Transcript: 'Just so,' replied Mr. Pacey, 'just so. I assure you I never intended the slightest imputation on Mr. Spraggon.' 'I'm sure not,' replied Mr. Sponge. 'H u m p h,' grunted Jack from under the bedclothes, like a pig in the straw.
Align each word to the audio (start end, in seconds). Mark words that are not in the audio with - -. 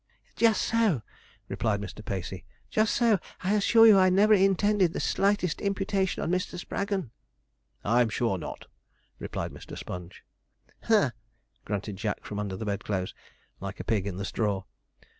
'Just 0.35 0.63
so,' 0.63 1.03
replied 1.47 1.79
Mr. 1.79 2.03
Pacey, 2.03 2.43
'just 2.71 2.91
so. 2.95 3.19
I 3.43 3.53
assure 3.53 3.85
you 3.85 3.99
I 3.99 4.09
never 4.09 4.33
intended 4.33 4.93
the 4.93 4.99
slightest 4.99 5.61
imputation 5.61 6.23
on 6.23 6.31
Mr. 6.31 6.57
Spraggon.' 6.57 7.11
'I'm 7.85 8.09
sure 8.09 8.39
not,' 8.39 8.65
replied 9.19 9.51
Mr. 9.51 9.77
Sponge. 9.77 10.23
'H 10.85 10.89
u 10.89 10.95
m 10.95 11.01
p 11.11 11.15
h,' 11.15 11.65
grunted 11.65 11.97
Jack 11.97 12.25
from 12.25 12.39
under 12.39 12.55
the 12.57 12.65
bedclothes, 12.65 13.13
like 13.59 13.79
a 13.79 13.83
pig 13.83 14.07
in 14.07 14.17
the 14.17 14.25
straw. 14.25 14.63